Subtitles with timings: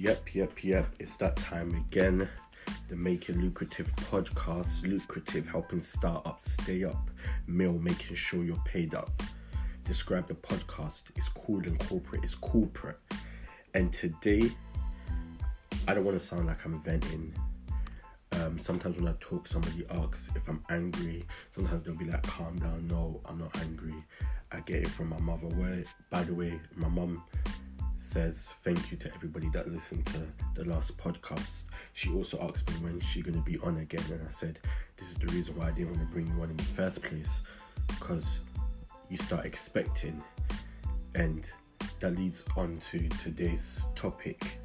[0.00, 0.94] Yep, yep, yep.
[1.00, 2.28] It's that time again.
[2.88, 4.86] The Make It Lucrative podcast.
[4.86, 7.10] Lucrative, helping startups stay up.
[7.48, 9.10] Mill, making sure you're paid up.
[9.82, 11.02] Describe the podcast.
[11.16, 12.22] It's cool and corporate.
[12.22, 13.00] It's corporate.
[13.74, 14.52] And today,
[15.88, 17.34] I don't want to sound like I'm venting.
[18.32, 21.24] Um, sometimes when I talk, somebody asks if I'm angry.
[21.50, 22.86] Sometimes they'll be like, calm down.
[22.86, 23.96] No, I'm not angry.
[24.52, 25.48] I get it from my mother.
[25.48, 27.24] Where, by the way, my mum
[28.00, 30.22] says thank you to everybody that listened to
[30.54, 31.64] the last podcast.
[31.92, 34.58] She also asked me when she gonna be on again, and I said
[34.96, 37.02] this is the reason why I didn't want to bring you on in the first
[37.02, 37.42] place,
[37.88, 38.40] because
[39.08, 40.22] you start expecting,
[41.14, 41.44] and
[42.00, 44.58] that leads on to today's topic: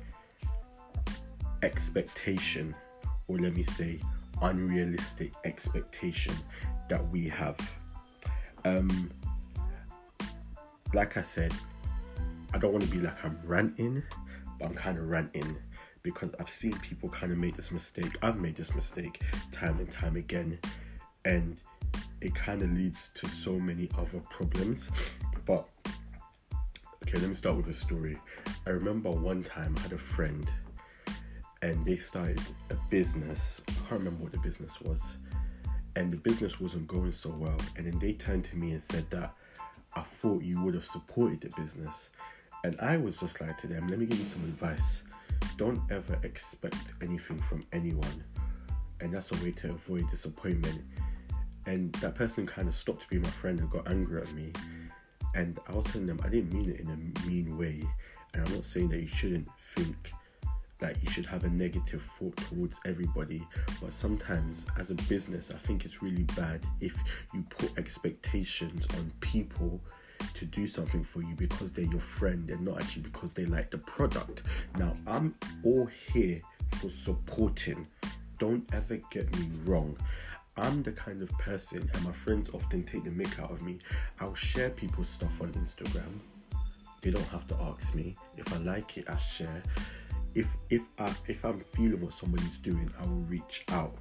[1.61, 2.75] expectation,
[3.27, 3.99] or let me say,
[4.41, 6.33] unrealistic expectation
[6.89, 7.57] that we have.
[8.65, 9.11] Um,
[10.93, 11.51] like I said,
[12.53, 14.03] I don't want to be like I'm ranting,
[14.59, 15.57] but I'm kind of ranting
[16.03, 18.17] because I've seen people kind of make this mistake.
[18.21, 20.59] I've made this mistake time and time again,
[21.25, 21.57] and
[22.21, 24.91] it kind of leads to so many other problems.
[25.45, 25.67] But
[27.03, 28.17] okay, let me start with a story.
[28.65, 30.49] I remember one time I had a friend
[31.61, 33.61] and they started a business.
[33.67, 35.17] I can't remember what the business was.
[35.95, 37.57] And the business wasn't going so well.
[37.77, 39.33] And then they turned to me and said that
[39.93, 42.09] I thought you would have supported the business.
[42.63, 45.03] And I was just like to them, let me give you some advice.
[45.57, 48.23] Don't ever expect anything from anyone.
[49.01, 50.81] And that's a way to avoid disappointment.
[51.65, 54.51] And that person kind of stopped being my friend and got angry at me.
[55.35, 57.83] And I was telling them I didn't mean it in a mean way.
[58.33, 60.13] And I'm not saying that you shouldn't think
[60.79, 63.45] that you should have a negative thought towards everybody.
[63.81, 66.97] But sometimes, as a business, I think it's really bad if
[67.33, 69.81] you put expectations on people
[70.33, 73.71] to do something for you because they're your friend and not actually because they like
[73.71, 74.43] the product.
[74.77, 76.41] Now, I'm all here
[76.75, 77.87] for supporting.
[78.39, 79.97] Don't ever get me wrong.
[80.57, 83.79] I'm the kind of person, and my friends often take the mick out of me.
[84.19, 86.19] I'll share people's stuff on Instagram.
[87.01, 88.15] They don't have to ask me.
[88.37, 89.63] If I like it, I share.
[90.35, 93.95] If if I if I'm feeling what somebody's doing, I will reach out.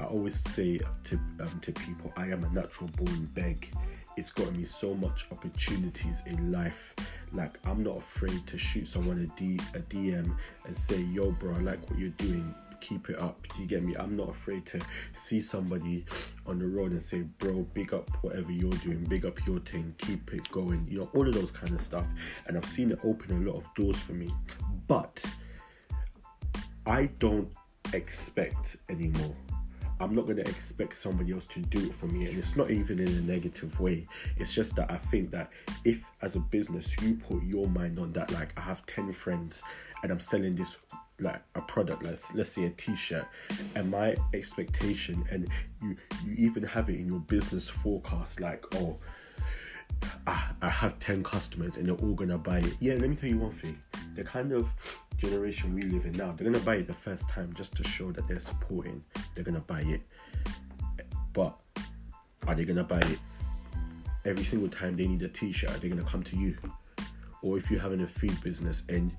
[0.00, 3.70] I always say to um, to people, I am a natural born beg
[4.20, 6.94] it's gotten me so much opportunities in life.
[7.32, 10.36] Like I'm not afraid to shoot someone a, D, a DM
[10.66, 12.54] and say, "Yo, bro, I like what you're doing.
[12.80, 13.96] Keep it up." Do you get me?
[13.96, 14.80] I'm not afraid to
[15.14, 16.04] see somebody
[16.46, 19.04] on the road and say, "Bro, big up whatever you're doing.
[19.04, 19.94] Big up your thing.
[19.96, 22.06] Keep it going." You know, all of those kind of stuff.
[22.46, 24.30] And I've seen it open a lot of doors for me.
[24.86, 25.24] But
[26.84, 27.50] I don't
[27.94, 29.34] expect anymore.
[30.00, 32.26] I'm not going to expect somebody else to do it for me.
[32.26, 34.06] And it's not even in a negative way.
[34.38, 35.50] It's just that I think that
[35.84, 39.62] if, as a business, you put your mind on that, like I have 10 friends
[40.02, 40.78] and I'm selling this,
[41.20, 43.26] like a product, let's, let's say a t shirt,
[43.74, 45.48] and my expectation, and
[45.82, 48.96] you, you even have it in your business forecast, like, oh,
[50.26, 52.74] I, I have 10 customers and they're all gonna buy it.
[52.80, 53.78] Yeah, let me tell you one thing.
[54.14, 54.68] The kind of
[55.16, 58.12] generation we live in now, they're gonna buy it the first time just to show
[58.12, 59.04] that they're supporting.
[59.34, 60.02] They're gonna buy it.
[61.32, 61.58] But
[62.46, 63.18] are they gonna buy it
[64.24, 65.70] every single time they need a t-shirt?
[65.70, 66.56] Are they gonna come to you?
[67.42, 69.12] Or if you're having a food business and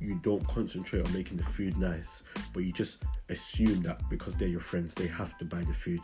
[0.00, 4.48] you don't concentrate on making the food nice, but you just assume that because they're
[4.48, 6.00] your friends, they have to buy the food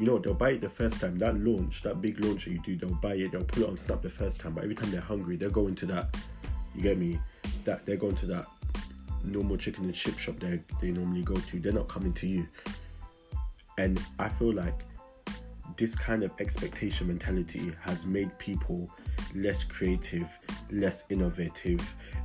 [0.00, 1.18] you know, they'll buy it the first time.
[1.18, 3.76] That launch, that big launch that you do, they'll buy it, they'll put it on
[3.76, 4.54] Snap the first time.
[4.54, 6.16] But every time they're hungry, they're going to that.
[6.74, 7.20] You get me?
[7.64, 8.46] That they're going to that
[9.22, 11.60] normal chicken and chip shop they they normally go to.
[11.60, 12.48] They're not coming to you.
[13.76, 14.84] And I feel like
[15.80, 18.86] this kind of expectation mentality has made people
[19.34, 20.28] less creative,
[20.70, 21.80] less innovative,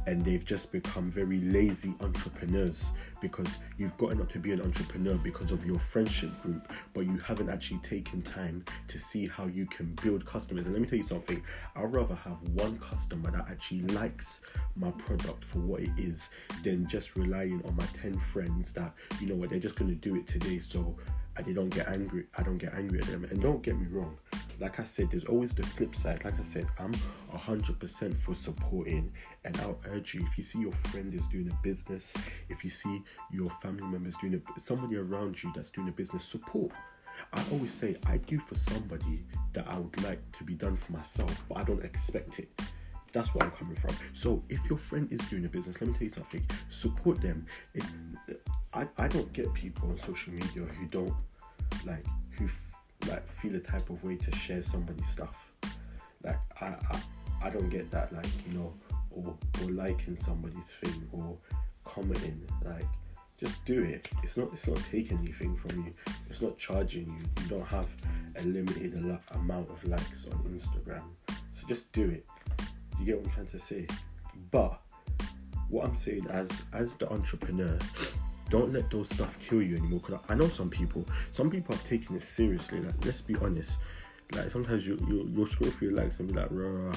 [0.07, 5.15] and they've just become very lazy entrepreneurs because you've gotten up to be an entrepreneur
[5.15, 9.65] because of your friendship group, but you haven't actually taken time to see how you
[9.67, 10.65] can build customers.
[10.65, 11.41] And let me tell you something
[11.77, 14.41] I'd rather have one customer that actually likes
[14.75, 16.29] my product for what it is
[16.61, 19.95] than just relying on my 10 friends that, you know what, they're just going to
[19.95, 20.59] do it today.
[20.59, 20.97] So
[21.43, 22.25] They don't get angry.
[22.37, 23.25] I don't get angry at them.
[23.25, 24.17] And don't get me wrong,
[24.59, 26.23] like I said, there's always the flip side.
[26.23, 26.93] Like I said, I'm
[27.33, 29.11] 100% for supporting,
[29.43, 32.13] and I'll urge you if you see your friend is doing a business,
[32.49, 36.23] if you see your family members doing a, somebody around you that's doing a business,
[36.23, 36.71] support.
[37.33, 40.93] I always say I do for somebody that I would like to be done for
[40.93, 42.49] myself, but I don't expect it.
[43.13, 43.95] That's where I'm coming from.
[44.11, 46.45] So if your friend is doing a business, let me tell you something.
[46.67, 47.45] Support them.
[47.73, 47.85] It,
[48.75, 51.13] I, I don't get people on social media who don't
[51.85, 52.47] like who
[53.07, 55.53] like feel a type of way to share somebody's stuff.
[56.23, 57.01] Like I, I
[57.43, 58.73] I don't get that like you know
[59.11, 61.37] or or liking somebody's thing or
[61.83, 62.41] commenting.
[62.65, 62.85] Like
[63.37, 64.09] just do it.
[64.23, 65.91] It's not it's not taking anything from you.
[66.29, 67.43] It's not charging you.
[67.43, 67.87] You don't have
[68.35, 68.93] a limited
[69.31, 71.03] amount of likes on Instagram.
[71.53, 72.25] So just do it.
[72.99, 73.87] You get what I'm trying to say?
[74.51, 74.81] But
[75.69, 77.77] what I'm saying as as the entrepreneur,
[78.59, 79.99] don't let those stuff kill you anymore.
[79.99, 82.81] Cause I know some people, some people have taken it seriously.
[82.81, 83.79] Like let's be honest.
[84.33, 86.93] Like sometimes you you you'll scroll through your likes and be like, rah,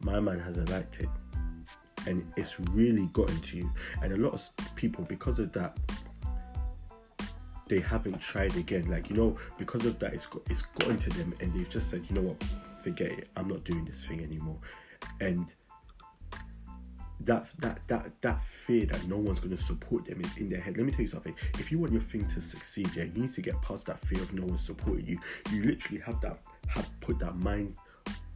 [0.00, 1.08] my man hasn't liked it
[2.06, 3.70] and it's really gotten to you.
[4.02, 5.76] And a lot of people, because of that,
[7.68, 8.90] they haven't tried again.
[8.90, 11.90] Like you know, because of that, it's got it's gotten to them, and they've just
[11.90, 12.42] said, you know what,
[12.82, 13.28] forget it.
[13.36, 14.58] I'm not doing this thing anymore.
[15.20, 15.52] And
[17.20, 20.60] that that that that fear that no one's going to support them is in their
[20.60, 20.76] head.
[20.76, 21.34] Let me tell you something.
[21.54, 24.20] If you want your thing to succeed, yeah, you need to get past that fear
[24.22, 25.18] of no one supporting you.
[25.50, 26.38] You literally have that
[26.68, 27.74] have put that mind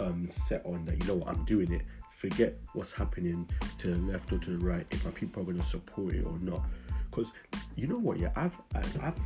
[0.00, 1.82] um set on that you know what I'm doing it
[2.23, 3.49] forget what's happening
[3.79, 6.25] to the left or to the right if my people are going to support it
[6.25, 6.62] or not
[7.11, 7.32] because
[7.75, 9.19] you know what yeah I've, I've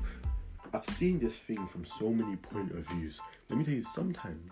[0.73, 3.21] i've seen this thing from so many point of views
[3.51, 4.51] let me tell you sometimes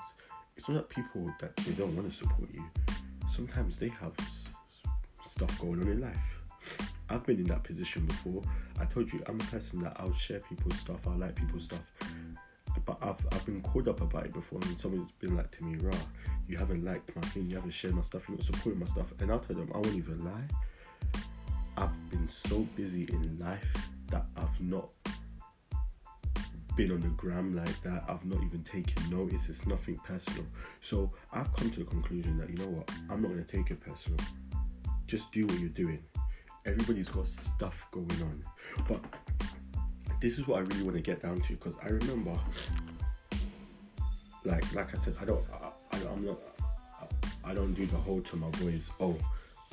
[0.56, 2.64] it's not that people that they don't want to support you
[3.28, 4.14] sometimes they have
[5.24, 6.40] stuff going on in life
[7.10, 8.42] I've been in that position before.
[8.80, 11.92] I told you I'm a person that I'll share people's stuff, I like people's stuff
[12.84, 15.76] but I've I've been called up about it before, and someone's been like to me,
[15.78, 15.96] "Rah,
[16.48, 19.12] you haven't liked my thing, you haven't shared my stuff, you're not supporting my stuff,"
[19.20, 21.20] and I'll tell them I won't even lie.
[21.76, 24.90] I've been so busy in life that I've not
[26.76, 28.04] been on the gram like that.
[28.08, 29.48] I've not even taken notice.
[29.48, 30.46] It's nothing personal.
[30.80, 33.80] So I've come to the conclusion that you know what, I'm not gonna take it
[33.80, 34.18] personal.
[35.06, 36.02] Just do what you're doing.
[36.64, 38.44] Everybody's got stuff going on,
[38.88, 39.00] but
[40.20, 42.38] this is what I really want to get down to because I remember,
[44.44, 45.44] like like I said, I don't,
[45.92, 46.38] I, am not,
[47.44, 48.90] I, I don't do the whole to my boys.
[48.98, 49.16] Oh,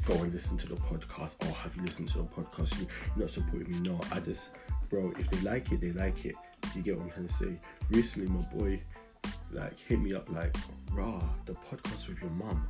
[0.06, 1.36] go and listen to the podcast.
[1.44, 2.78] Oh, have you listened to the podcast?
[2.80, 3.90] You, you're not supporting me.
[3.90, 4.50] No, I just,
[4.90, 5.14] bro.
[5.18, 6.36] If they like it, they like it.
[6.76, 7.60] You get what I'm trying to say?
[7.90, 8.82] Recently, my boy,
[9.52, 10.56] like, hit me up like,
[10.92, 12.68] rah, the podcast with your mom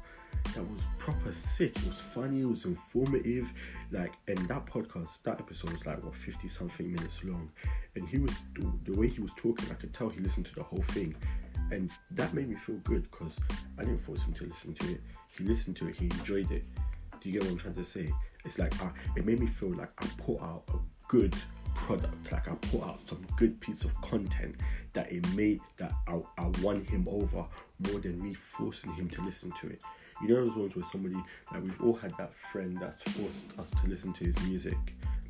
[0.54, 1.76] that was proper sick.
[1.78, 3.52] It was funny, it was informative.
[3.92, 7.52] Like, and that podcast, that episode was like what 50 something minutes long.
[7.96, 8.46] And he was
[8.86, 11.16] the way he was talking, I could tell he listened to the whole thing.
[11.72, 13.40] And that made me feel good because
[13.78, 15.02] I didn't force him to listen to it.
[15.38, 16.66] He listened to it, he enjoyed it.
[17.22, 18.12] Do you get what I'm trying to say?
[18.44, 20.78] It's like I, it made me feel like I put out a
[21.08, 21.36] good
[21.82, 22.32] product.
[22.32, 24.56] Like I put out some good piece of content
[24.94, 27.46] that it made that I, I won him over
[27.80, 29.84] more than me forcing him to listen to it.
[30.22, 31.16] You know those ones where somebody
[31.52, 34.78] like we've all had that friend that's forced us to listen to his music.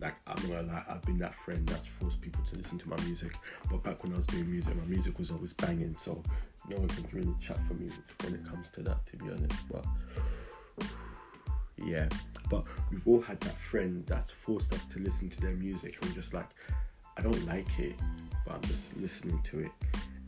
[0.01, 3.00] Like I'm gonna lie, I've been that friend that's forced people to listen to my
[3.03, 3.31] music.
[3.69, 6.21] But back when I was doing music, my music was always banging, so
[6.68, 7.89] no one can really chat for me
[8.24, 9.63] when it comes to that, to be honest.
[9.71, 9.86] But
[11.77, 12.09] yeah,
[12.51, 16.09] but we've all had that friend that's forced us to listen to their music, and
[16.09, 16.50] we're just like,
[17.18, 17.95] I don't like it,
[18.45, 19.71] but I'm just listening to it,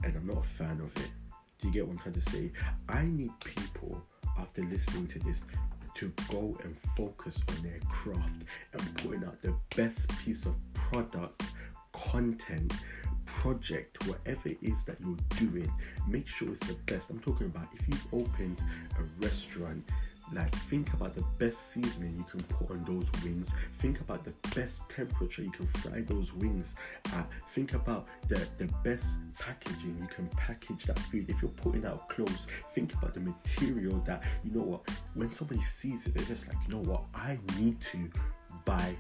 [0.06, 1.12] and I'm not a fan of it.
[1.60, 2.52] Do you get what I'm trying to say?
[2.88, 4.02] I need people
[4.40, 5.46] after listening to this
[5.96, 11.44] to go and focus on their craft and putting out the best piece of product,
[11.92, 12.74] content,
[13.26, 15.72] project, whatever it is that you're doing,
[16.08, 17.10] make sure it's the best.
[17.10, 18.58] I'm talking about if you've opened
[18.98, 19.84] a restaurant
[20.34, 23.54] like think about the best seasoning you can put on those wings.
[23.80, 26.76] Think about the best temperature you can fry those wings
[27.14, 27.28] at.
[27.50, 31.30] Think about the the best packaging you can package that food.
[31.30, 35.62] If you're putting out clothes think about the material that you know what when somebody
[35.62, 37.04] sees it they're just like you know what?
[37.14, 38.10] I need to
[38.66, 38.96] buy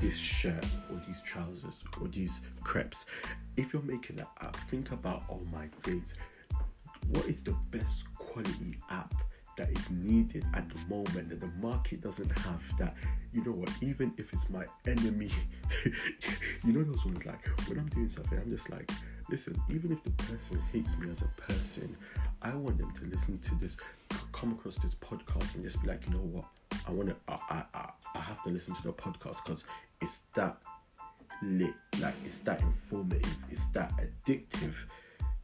[0.00, 3.06] this shirt or these trousers or these crepes.
[3.56, 6.14] If you're making an app think about oh my days
[7.08, 9.14] what is the best quality app
[9.56, 12.94] that is needed at the moment that the market doesn't have that.
[13.32, 13.70] You know what?
[13.80, 15.30] Even if it's my enemy
[16.64, 18.90] you know those ones like when i'm doing something i'm just like
[19.28, 21.96] listen even if the person hates me as a person
[22.42, 23.76] i want them to listen to this
[24.32, 26.44] come across this podcast and just be like you know what?
[26.86, 29.66] I want to I, I i have to listen to the podcast because
[30.00, 30.56] it's that
[31.42, 34.74] lit like it's that informative it's that addictive.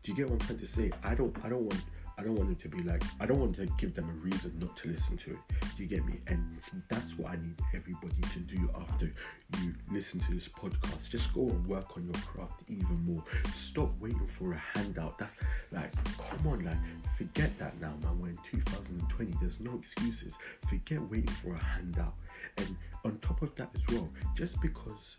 [0.02, 0.90] Do you get what i'm trying to say?
[1.02, 1.82] I don't i don't want
[2.22, 4.56] I don't want it to be like I don't want to give them a reason
[4.60, 5.38] not to listen to it.
[5.76, 6.20] Do you get me?
[6.28, 6.56] And
[6.88, 9.12] that's what I need everybody to do after
[9.60, 11.10] you listen to this podcast.
[11.10, 13.24] Just go and work on your craft even more.
[13.52, 15.18] Stop waiting for a handout.
[15.18, 15.40] That's
[15.72, 15.90] like
[16.30, 16.76] come on, like
[17.18, 18.20] forget that now, man.
[18.20, 19.34] We're in 2020.
[19.40, 20.38] There's no excuses.
[20.68, 22.14] Forget waiting for a handout.
[22.58, 25.16] And on top of that as well, just because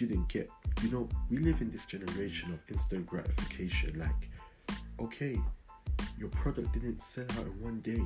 [0.00, 0.50] you didn't get,
[0.82, 4.00] you know, we live in this generation of instant gratification.
[4.00, 4.30] Like,
[4.98, 5.40] okay,
[6.18, 8.02] your product didn't sell out in one day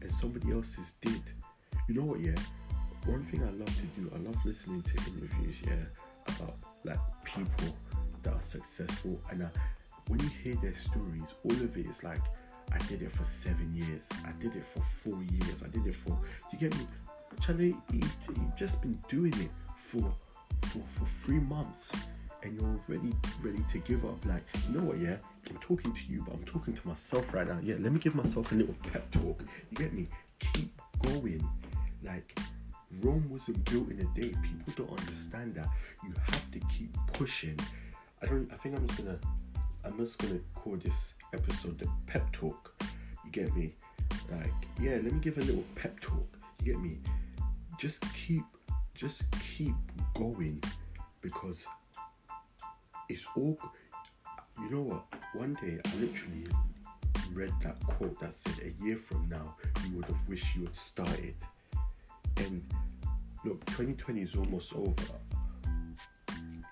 [0.00, 1.22] and somebody else's did
[1.88, 2.20] you know what?
[2.20, 2.34] Yeah,
[3.04, 5.62] one thing I love to do, I love listening to interviews.
[5.64, 7.76] Yeah, about like people
[8.22, 9.48] that are successful, and I,
[10.08, 12.20] when you hear their stories, all of it is like.
[12.72, 14.08] I did it for seven years.
[14.26, 15.62] I did it for four years.
[15.62, 16.10] I did it for.
[16.10, 16.18] Do
[16.50, 16.84] you get me?
[17.40, 20.12] Charlie, you, you've just been doing it for
[20.62, 21.94] for, for three months
[22.42, 24.24] and you're already ready to give up.
[24.24, 25.16] Like, you know what, yeah?
[25.48, 27.58] I'm talking to you, but I'm talking to myself right now.
[27.62, 29.42] Yeah, let me give myself a little pep talk.
[29.70, 30.08] You get me?
[30.38, 30.70] Keep
[31.04, 31.48] going.
[32.02, 32.38] Like,
[33.02, 34.34] Rome wasn't built in a day.
[34.42, 35.68] People don't understand that.
[36.04, 37.58] You have to keep pushing.
[38.22, 39.18] I don't I think I'm just gonna
[39.84, 42.74] I'm just gonna call this episode the pep talk.
[43.24, 43.74] You get me?
[44.30, 46.26] Like, yeah, let me give a little pep talk.
[46.62, 46.98] You get me?
[47.78, 48.44] Just keep
[48.94, 49.74] just keep
[50.14, 50.62] going
[51.20, 51.66] because
[53.08, 53.58] it's all
[54.58, 55.04] you know what?
[55.34, 56.46] One day i literally
[57.32, 60.76] read that quote that said a year from now you would have wished you had
[60.76, 61.34] started.
[62.38, 62.64] And
[63.44, 64.94] look 2020 is almost over.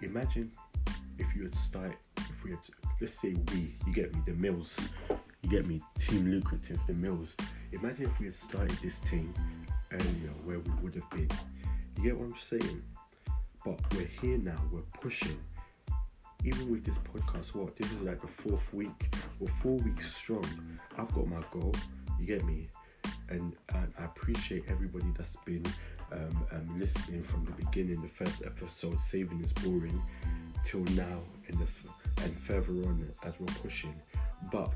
[0.03, 0.50] Imagine
[1.19, 2.61] if you had started if we had
[3.00, 4.88] let's say we you get me the mills
[5.45, 7.37] you get me team lucrative the mills.
[7.73, 9.35] Imagine if we had started this thing
[9.93, 11.29] earlier where we would have been.
[11.99, 12.83] You get what I'm saying?
[13.62, 15.38] But we're here now, we're pushing.
[16.44, 17.74] Even with this podcast, what?
[17.76, 19.14] This is like the fourth week.
[19.40, 20.44] We're four weeks strong.
[20.98, 21.74] I've got my goal,
[22.20, 22.68] you get me?
[23.30, 25.64] And, and I appreciate everybody that's been
[26.12, 30.02] um, um, listening from the beginning, the first episode, Saving is Boring,
[30.64, 31.86] till now, and, the f-
[32.22, 33.94] and further on as we're pushing.
[34.52, 34.70] But,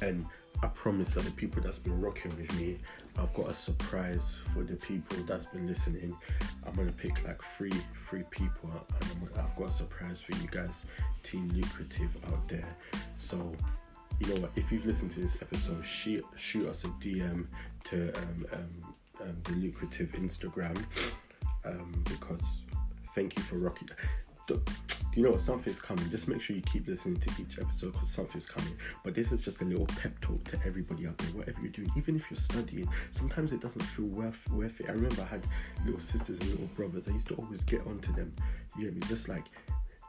[0.00, 0.24] and
[0.64, 2.78] I promise that the people that's been rocking with me,
[3.18, 6.16] I've got a surprise for the people that's been listening.
[6.66, 7.74] I'm gonna pick like three
[8.08, 10.86] three people, and i have got a surprise for you guys,
[11.22, 12.76] Team Lucrative out there.
[13.18, 13.54] So,
[14.18, 14.52] you know what?
[14.56, 17.46] If you've listened to this episode, shoot shoot us a DM
[17.90, 20.82] to um, um, um, the Lucrative Instagram
[21.66, 22.64] um, because
[23.14, 23.90] thank you for rocking
[25.14, 28.10] you know what something's coming just make sure you keep listening to each episode because
[28.10, 28.74] something's coming
[29.04, 31.90] but this is just a little pep talk to everybody out there whatever you're doing
[31.96, 35.46] even if you're studying sometimes it doesn't feel worth worth it i remember i had
[35.84, 38.34] little sisters and little brothers i used to always get onto them
[38.76, 39.02] you know I mean?
[39.02, 39.44] just like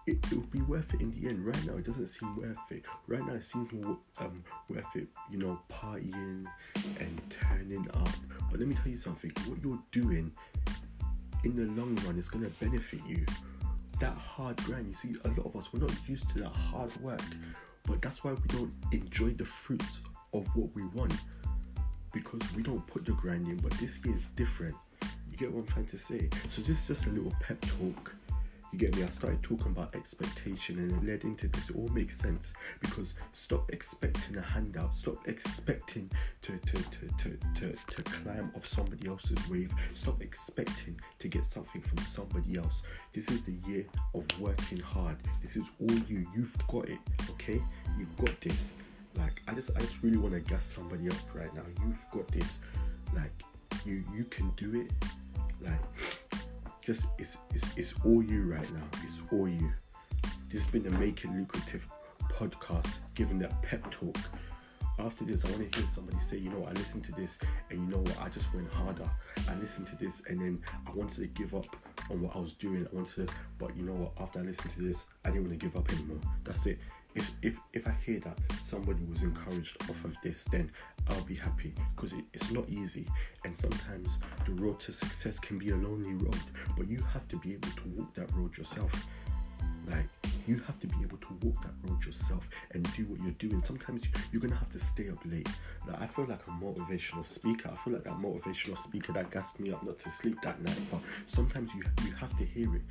[0.07, 1.43] it, it would be worth it in the end.
[1.43, 2.85] Right now, it doesn't seem worth it.
[3.07, 6.45] Right now, it seems more um, worth it, you know, partying
[6.99, 8.09] and turning up.
[8.51, 10.31] But let me tell you something what you're doing
[11.43, 13.25] in the long run is going to benefit you
[13.99, 14.87] that hard grind.
[14.87, 17.21] You see, a lot of us we're not used to that hard work,
[17.83, 20.01] but that's why we don't enjoy the fruits
[20.33, 21.13] of what we want
[22.13, 23.57] because we don't put the grind in.
[23.57, 24.75] But this year is different.
[25.31, 26.29] You get what I'm trying to say?
[26.49, 28.15] So this is just a little pep talk
[28.75, 29.03] you get me?
[29.03, 31.69] I started talking about expectation and it led into this.
[31.69, 34.93] It all makes sense because stop expecting a handout.
[34.93, 39.73] Stop expecting to, to, to, to, to, to climb off somebody else's wave.
[39.93, 42.83] Stop expecting to get something from somebody else.
[43.13, 45.17] This is the year of working hard.
[45.41, 46.27] This is all you.
[46.35, 46.99] You've got it,
[47.31, 47.61] okay?
[47.97, 48.73] You've got this.
[49.17, 51.63] Like I just I just really want to gas somebody up right now.
[51.85, 52.59] You've got this.
[53.13, 53.31] Like
[53.85, 54.91] you you can do it.
[55.61, 55.79] Like
[56.85, 58.83] just it's, it's it's all you right now.
[59.03, 59.71] It's all you.
[60.49, 61.87] This has been the Make It Lucrative
[62.29, 64.15] podcast, giving that pep talk.
[64.99, 67.39] After this, I want to hear somebody say, you know, I listened to this,
[67.69, 69.09] and you know what, I just went harder.
[69.49, 71.65] I listened to this, and then I wanted to give up
[72.09, 72.87] on what I was doing.
[72.91, 75.59] I wanted to, but you know what, after I listened to this, I didn't want
[75.59, 76.19] to give up anymore.
[76.43, 76.79] That's it
[77.15, 80.69] if if if I hear that somebody was encouraged off of this, then
[81.07, 83.07] I'll be happy because it, it's not easy,
[83.45, 86.39] and sometimes the road to success can be a lonely road.
[86.77, 89.07] But you have to be able to walk that road yourself.
[89.87, 90.09] Like
[90.47, 93.61] you have to be able to walk that road yourself and do what you're doing.
[93.61, 95.49] Sometimes you're gonna have to stay up late.
[95.87, 97.69] Now I feel like a motivational speaker.
[97.71, 100.79] I feel like that motivational speaker that gassed me up not to sleep that night.
[100.91, 102.81] But sometimes you you have to hear it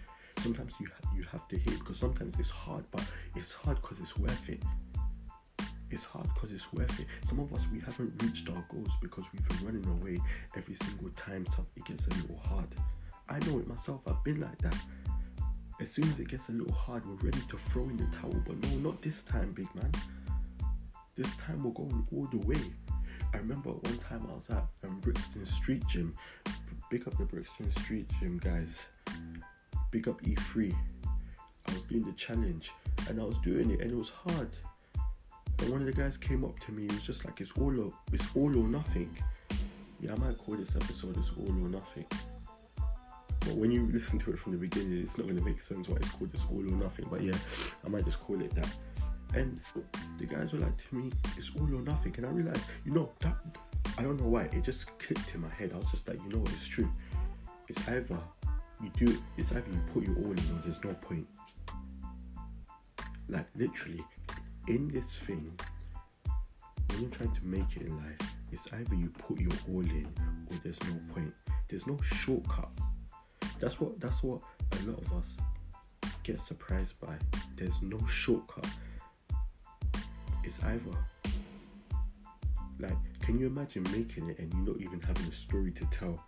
[0.40, 4.00] sometimes you you have to hear it because sometimes it's hard, but it's hard because
[4.00, 4.60] it's worth it.
[5.90, 7.06] It's hard because it's worth it.
[7.22, 10.18] Some of us we haven't reached our goals because we've been running away
[10.56, 12.68] every single time so it gets a little hard.
[13.28, 14.02] I know it myself.
[14.06, 14.76] I've been like that.
[15.80, 18.42] As soon as it gets a little hard, we're ready to throw in the towel.
[18.46, 19.92] But no, not this time, big man.
[21.16, 22.60] This time we're going all the way.
[23.32, 26.14] I remember one time I was at um, Brixton Street Gym.
[26.90, 28.86] Big up the Brixton Street Gym, guys
[29.94, 30.74] big up E3.
[31.68, 32.72] I was doing the challenge
[33.08, 34.50] and I was doing it and it was hard.
[35.60, 37.80] And one of the guys came up to me, he was just like, it's all
[37.80, 39.16] or, it's all or nothing.
[40.00, 42.06] Yeah, I might call this episode it's all or nothing.
[43.44, 45.96] But when you listen to it from the beginning, it's not gonna make sense why
[45.96, 47.06] it's called this all or nothing.
[47.10, 47.36] But yeah,
[47.84, 48.68] I might just call it that.
[49.34, 49.60] And
[50.18, 52.14] the guys were like to me, it's all or nothing.
[52.16, 53.36] And I realized, you know, that
[53.98, 54.44] I don't know why.
[54.44, 55.72] It just clicked in my head.
[55.74, 56.42] I was just like, you know?
[56.46, 56.90] It's true.
[57.68, 58.18] It's either
[58.82, 59.12] you do.
[59.12, 61.26] It, it's either you put your all in, or there's no point.
[63.28, 64.04] Like literally,
[64.68, 65.52] in this thing,
[66.88, 70.08] when you're trying to make it in life, it's either you put your all in,
[70.50, 71.32] or there's no point.
[71.68, 72.70] There's no shortcut.
[73.64, 73.98] That's what.
[73.98, 74.42] That's what
[74.72, 75.38] a lot of us
[76.22, 77.14] get surprised by.
[77.56, 78.66] There's no shortcut.
[80.44, 80.90] It's either
[82.78, 86.22] like, can you imagine making it and you not even having a story to tell?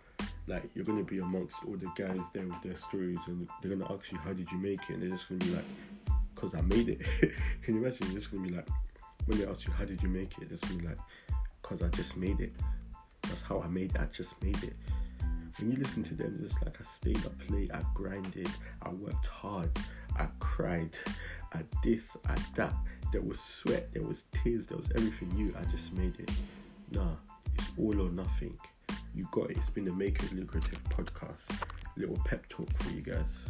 [0.47, 3.93] Like, you're gonna be amongst all the guys there with their stories, and they're gonna
[3.93, 5.65] ask you, "How did you make it?" And they're just gonna be like,
[6.33, 7.01] "Cause I made it."
[7.61, 8.07] can you imagine?
[8.07, 8.67] You're just gonna be like,
[9.27, 10.99] when they ask you, "How did you make it?" It's gonna be like,
[11.61, 12.53] "Cause I just made it."
[13.21, 14.01] That's how I made it.
[14.01, 14.75] I just made it.
[15.59, 18.49] When you listen to them, it's like I stayed up late, I grinded,
[18.83, 19.71] I worked hard,
[20.15, 20.95] I cried,
[21.51, 22.75] I this, I that.
[23.11, 25.51] There was sweat, there was tears, there was everything you.
[25.59, 26.29] I just made it.
[26.91, 27.15] Nah,
[27.55, 28.55] it's all or nothing.
[29.15, 29.57] You got it.
[29.57, 31.49] It's been a Make It Lucrative podcast.
[31.95, 33.45] Little pep talk for you guys.